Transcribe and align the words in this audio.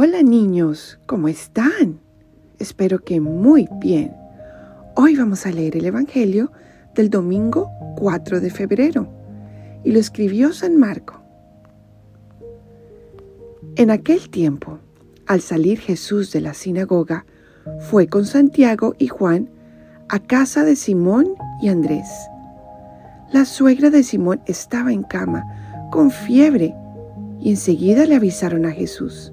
Hola 0.00 0.22
niños, 0.22 1.00
¿cómo 1.06 1.26
están? 1.26 1.98
Espero 2.60 3.00
que 3.00 3.18
muy 3.18 3.68
bien. 3.80 4.12
Hoy 4.94 5.16
vamos 5.16 5.44
a 5.44 5.50
leer 5.50 5.76
el 5.76 5.86
Evangelio 5.86 6.52
del 6.94 7.10
domingo 7.10 7.68
4 7.96 8.40
de 8.40 8.48
febrero 8.48 9.08
y 9.82 9.90
lo 9.90 9.98
escribió 9.98 10.52
San 10.52 10.76
Marco. 10.76 11.20
En 13.74 13.90
aquel 13.90 14.30
tiempo, 14.30 14.78
al 15.26 15.40
salir 15.40 15.80
Jesús 15.80 16.30
de 16.30 16.42
la 16.42 16.54
sinagoga, 16.54 17.26
fue 17.80 18.06
con 18.06 18.24
Santiago 18.24 18.94
y 19.00 19.08
Juan 19.08 19.50
a 20.08 20.20
casa 20.20 20.62
de 20.62 20.76
Simón 20.76 21.34
y 21.60 21.70
Andrés. 21.70 22.06
La 23.32 23.44
suegra 23.44 23.90
de 23.90 24.04
Simón 24.04 24.42
estaba 24.46 24.92
en 24.92 25.02
cama, 25.02 25.42
con 25.90 26.12
fiebre, 26.12 26.72
y 27.40 27.50
enseguida 27.50 28.06
le 28.06 28.14
avisaron 28.14 28.64
a 28.64 28.70
Jesús. 28.70 29.32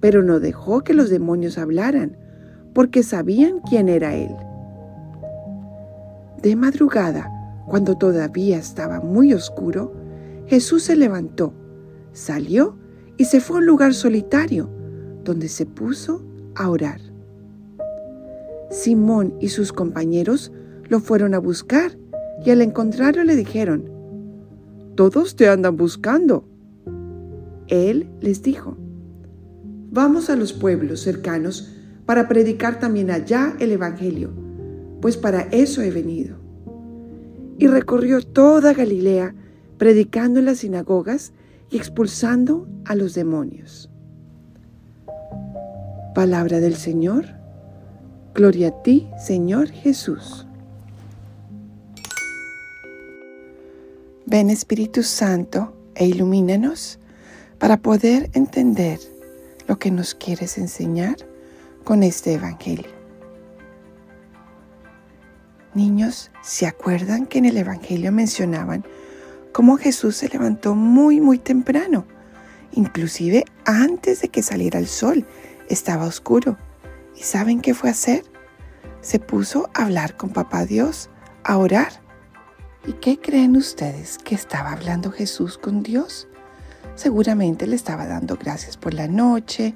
pero 0.00 0.22
no 0.22 0.40
dejó 0.40 0.82
que 0.82 0.94
los 0.94 1.10
demonios 1.10 1.58
hablaran, 1.58 2.16
porque 2.72 3.02
sabían 3.02 3.60
quién 3.68 3.88
era 3.88 4.14
él. 4.14 4.34
De 6.42 6.56
madrugada, 6.56 7.30
cuando 7.66 7.96
todavía 7.96 8.58
estaba 8.58 9.00
muy 9.00 9.34
oscuro, 9.34 9.92
Jesús 10.46 10.84
se 10.84 10.96
levantó, 10.96 11.52
salió 12.12 12.76
y 13.16 13.26
se 13.26 13.40
fue 13.40 13.56
a 13.56 13.60
un 13.60 13.66
lugar 13.66 13.94
solitario, 13.94 14.70
donde 15.22 15.48
se 15.48 15.66
puso 15.66 16.24
a 16.54 16.70
orar. 16.70 17.00
Simón 18.70 19.34
y 19.40 19.48
sus 19.48 19.72
compañeros 19.72 20.52
lo 20.88 21.00
fueron 21.00 21.34
a 21.34 21.38
buscar 21.38 21.98
y 22.44 22.50
al 22.50 22.62
encontrarlo 22.62 23.22
le 23.24 23.36
dijeron, 23.36 23.90
Todos 24.94 25.36
te 25.36 25.48
andan 25.48 25.76
buscando. 25.76 26.44
Él 27.68 28.08
les 28.20 28.42
dijo, 28.42 28.76
Vamos 29.92 30.30
a 30.30 30.36
los 30.36 30.52
pueblos 30.52 31.00
cercanos 31.00 31.72
para 32.06 32.28
predicar 32.28 32.78
también 32.78 33.10
allá 33.10 33.56
el 33.58 33.72
Evangelio, 33.72 34.30
pues 35.00 35.16
para 35.16 35.48
eso 35.50 35.82
he 35.82 35.90
venido. 35.90 36.36
Y 37.58 37.66
recorrió 37.66 38.22
toda 38.22 38.72
Galilea, 38.72 39.34
predicando 39.78 40.38
en 40.38 40.44
las 40.44 40.58
sinagogas 40.58 41.32
y 41.70 41.76
expulsando 41.76 42.68
a 42.84 42.94
los 42.94 43.14
demonios. 43.14 43.90
Palabra 46.14 46.60
del 46.60 46.76
Señor. 46.76 47.24
Gloria 48.32 48.68
a 48.68 48.82
ti, 48.82 49.08
Señor 49.18 49.70
Jesús. 49.70 50.46
Ven 54.24 54.50
Espíritu 54.50 55.02
Santo 55.02 55.74
e 55.96 56.06
ilumínanos 56.06 57.00
para 57.58 57.78
poder 57.78 58.30
entender 58.34 59.09
lo 59.70 59.78
que 59.78 59.92
nos 59.92 60.16
quieres 60.16 60.58
enseñar 60.58 61.14
con 61.84 62.02
este 62.02 62.32
Evangelio. 62.32 62.90
Niños, 65.74 66.32
¿se 66.42 66.66
acuerdan 66.66 67.24
que 67.24 67.38
en 67.38 67.44
el 67.44 67.56
Evangelio 67.56 68.10
mencionaban 68.10 68.84
cómo 69.52 69.76
Jesús 69.76 70.16
se 70.16 70.28
levantó 70.28 70.74
muy, 70.74 71.20
muy 71.20 71.38
temprano? 71.38 72.04
Inclusive 72.72 73.44
antes 73.64 74.22
de 74.22 74.28
que 74.28 74.42
saliera 74.42 74.80
el 74.80 74.88
sol, 74.88 75.24
estaba 75.68 76.06
oscuro. 76.06 76.58
¿Y 77.16 77.22
saben 77.22 77.60
qué 77.60 77.72
fue 77.72 77.90
a 77.90 77.92
hacer? 77.92 78.24
Se 79.02 79.20
puso 79.20 79.70
a 79.72 79.84
hablar 79.84 80.16
con 80.16 80.30
Papá 80.30 80.66
Dios, 80.66 81.10
a 81.44 81.56
orar. 81.58 81.92
¿Y 82.88 82.94
qué 82.94 83.20
creen 83.20 83.54
ustedes 83.56 84.18
que 84.18 84.34
estaba 84.34 84.72
hablando 84.72 85.12
Jesús 85.12 85.58
con 85.58 85.84
Dios? 85.84 86.26
Seguramente 87.00 87.66
le 87.66 87.76
estaba 87.76 88.06
dando 88.06 88.36
gracias 88.36 88.76
por 88.76 88.92
la 88.92 89.08
noche, 89.08 89.74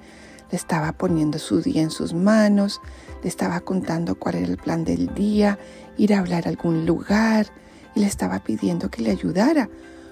le 0.50 0.56
estaba 0.58 0.92
poniendo 0.92 1.38
su 1.38 1.62
día 1.62 1.80
en 1.80 1.90
sus 1.90 2.12
manos, 2.12 2.82
le 3.22 3.30
estaba 3.30 3.60
contando 3.60 4.16
cuál 4.16 4.34
era 4.34 4.48
el 4.48 4.58
plan 4.58 4.84
del 4.84 5.14
día, 5.14 5.58
ir 5.96 6.12
a 6.12 6.18
hablar 6.18 6.44
a 6.44 6.50
algún 6.50 6.84
lugar 6.84 7.46
y 7.94 8.00
le 8.00 8.06
estaba 8.06 8.40
pidiendo 8.40 8.90
que 8.90 9.00
le 9.00 9.10
ayudara 9.10 9.70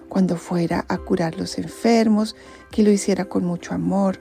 cuando 0.08 0.38
fuera 0.38 0.86
a 0.88 0.96
curar 0.96 1.36
los 1.36 1.58
enfermos, 1.58 2.34
que 2.70 2.82
lo 2.82 2.90
hiciera 2.90 3.26
con 3.26 3.44
mucho 3.44 3.74
amor, 3.74 4.18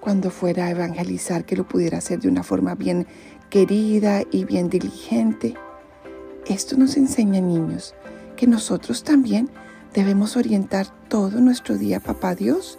cuando 0.00 0.30
fuera 0.30 0.64
a 0.64 0.70
evangelizar, 0.70 1.44
que 1.44 1.56
lo 1.56 1.68
pudiera 1.68 1.98
hacer 1.98 2.18
de 2.18 2.28
una 2.30 2.42
forma 2.42 2.74
bien 2.74 3.06
querida 3.50 4.22
y 4.30 4.46
bien 4.46 4.70
diligente. 4.70 5.52
Esto 6.46 6.78
nos 6.78 6.96
enseña, 6.96 7.42
niños, 7.42 7.94
que 8.36 8.46
nosotros 8.46 9.04
también 9.04 9.50
Debemos 9.94 10.38
orientar 10.38 10.86
todo 11.08 11.40
nuestro 11.42 11.76
día, 11.76 12.00
papá 12.00 12.34
Dios. 12.34 12.78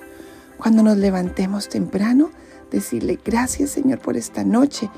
Cuando 0.57 0.81
nos 0.81 0.97
levantemos 0.97 1.69
temprano, 1.69 2.31
decirle, 2.71 3.19
gracias 3.23 3.69
Señor 3.69 3.99
por 3.99 4.17
esta 4.17 4.43
noche. 4.43 4.89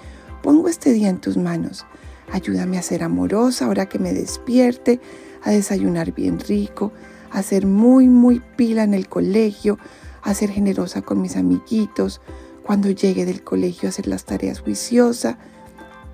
Pongo 0.42 0.70
este 0.70 0.94
día 0.94 1.10
en 1.10 1.20
tus 1.20 1.36
manos. 1.36 1.86
Ayúdame 2.32 2.78
a 2.78 2.84
ser 2.84 3.04
amorosa 3.04 3.66
ahora 3.66 3.88
que 3.88 4.00
me 4.00 4.14
despierte, 4.14 5.02
a 5.44 5.52
desayunar 5.52 6.14
bien 6.14 6.40
rico, 6.40 6.94
a 7.32 7.44
ser 7.44 7.66
muy, 7.66 8.08
muy 8.08 8.42
pila 8.56 8.84
en 8.84 8.94
el 8.94 9.10
colegio, 9.10 9.78
a 10.22 10.34
ser 10.34 10.52
generosa 10.52 11.02
con 11.02 11.22
mis 11.22 11.36
amiguitos, 11.36 12.22
cuando 12.64 12.90
llegue 12.92 13.26
del 13.26 13.44
colegio 13.44 13.88
a 13.88 13.92
hacer 13.92 14.08
las 14.08 14.24
tareas 14.24 14.62
juiciosa. 14.62 15.38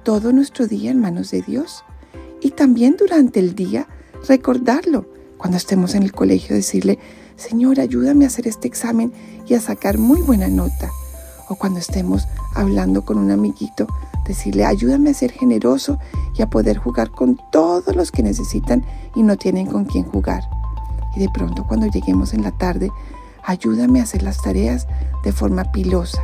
Todo 0.03 0.33
nuestro 0.33 0.65
día 0.65 0.89
en 0.89 0.99
manos 0.99 1.29
de 1.29 1.43
Dios. 1.43 1.83
Y 2.41 2.51
también 2.51 2.95
durante 2.97 3.39
el 3.39 3.53
día 3.53 3.87
recordarlo 4.27 5.20
cuando 5.41 5.57
estemos 5.57 5.95
en 5.95 6.03
el 6.03 6.11
colegio, 6.11 6.55
decirle, 6.55 6.99
Señor, 7.35 7.79
ayúdame 7.79 8.25
a 8.25 8.27
hacer 8.27 8.47
este 8.47 8.67
examen 8.67 9.11
y 9.47 9.55
a 9.55 9.59
sacar 9.59 9.97
muy 9.97 10.21
buena 10.21 10.47
nota. 10.49 10.91
O 11.49 11.55
cuando 11.55 11.79
estemos 11.79 12.27
hablando 12.53 13.03
con 13.03 13.17
un 13.17 13.31
amiguito, 13.31 13.87
decirle, 14.27 14.65
ayúdame 14.65 15.09
a 15.09 15.15
ser 15.15 15.31
generoso 15.31 15.97
y 16.37 16.43
a 16.43 16.47
poder 16.51 16.77
jugar 16.77 17.09
con 17.09 17.39
todos 17.51 17.95
los 17.95 18.11
que 18.11 18.21
necesitan 18.21 18.85
y 19.15 19.23
no 19.23 19.35
tienen 19.35 19.65
con 19.65 19.85
quién 19.85 20.03
jugar. 20.03 20.43
Y 21.15 21.21
de 21.21 21.29
pronto 21.33 21.65
cuando 21.65 21.87
lleguemos 21.87 22.35
en 22.35 22.43
la 22.43 22.51
tarde, 22.51 22.91
ayúdame 23.41 23.99
a 23.99 24.03
hacer 24.03 24.21
las 24.21 24.43
tareas 24.43 24.85
de 25.23 25.31
forma 25.31 25.71
pilosa. 25.71 26.21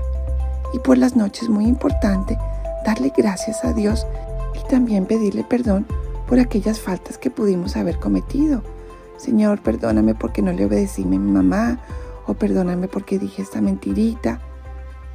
Y 0.76 0.80
por 0.80 1.00
las 1.00 1.16
noches, 1.16 1.50
muy 1.50 1.66
importante, 1.66 2.38
darle 2.86 3.12
gracias 3.18 3.66
a 3.66 3.74
Dios 3.74 4.06
y 4.54 4.70
también 4.70 5.08
pedirle 5.08 5.44
perdón 5.44 5.88
por 6.28 6.40
aquellas 6.40 6.80
faltas 6.80 7.18
que 7.18 7.32
pudimos 7.32 7.78
haber 7.78 7.98
cometido 7.98 8.77
Señor, 9.18 9.60
perdóname 9.62 10.16
porque 10.16 10.42
no 10.42 10.54
le 10.54 10.66
obedecí 10.66 11.04
a 11.04 11.08
mi 11.08 11.18
mamá 11.18 11.80
o 12.28 12.36
perdóname 12.36 12.88
porque 12.88 13.18
dije 13.18 13.42
esta 13.42 13.62
mentirita. 13.62 14.40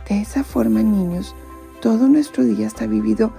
De 0.08 0.20
esa 0.20 0.42
forma, 0.42 0.82
niños, 0.82 1.34
todo 1.80 2.08
nuestro 2.08 2.44
día 2.44 2.66
está 2.66 2.86
vivido 2.86 3.32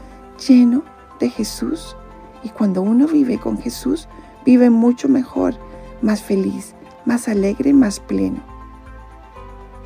lleno 0.47 0.83
de 1.19 1.29
Jesús. 1.29 1.95
Y 2.43 2.49
cuando 2.49 2.81
uno 2.81 3.07
vive 3.07 3.39
con 3.39 3.57
Jesús, 3.57 4.07
vive 4.45 4.69
mucho 4.69 5.09
mejor, 5.09 5.55
más 6.01 6.21
feliz, 6.21 6.75
más 7.05 7.27
alegre, 7.27 7.73
más 7.73 7.99
pleno. 7.99 8.41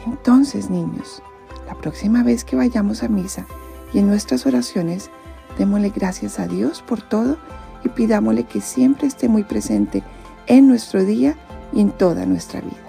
Entonces, 0.05 0.69
niños, 0.69 1.21
la 1.67 1.75
próxima 1.75 2.23
vez 2.23 2.43
que 2.43 2.55
vayamos 2.55 3.03
a 3.03 3.07
misa 3.07 3.45
y 3.93 3.99
en 3.99 4.07
nuestras 4.07 4.45
oraciones, 4.45 5.09
démosle 5.57 5.89
gracias 5.89 6.39
a 6.39 6.47
Dios 6.47 6.81
por 6.81 7.01
todo 7.01 7.37
y 7.83 7.89
pidámosle 7.89 8.43
que 8.43 8.61
siempre 8.61 9.07
esté 9.07 9.27
muy 9.27 9.43
presente 9.43 10.03
en 10.47 10.67
nuestro 10.67 11.03
día 11.03 11.35
y 11.73 11.81
en 11.81 11.91
toda 11.91 12.25
nuestra 12.25 12.61
vida. 12.61 12.87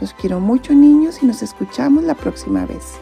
Los 0.00 0.12
quiero 0.14 0.40
mucho 0.40 0.74
niños 0.74 1.22
y 1.22 1.26
nos 1.26 1.42
escuchamos 1.42 2.04
la 2.04 2.14
próxima 2.14 2.66
vez. 2.66 2.98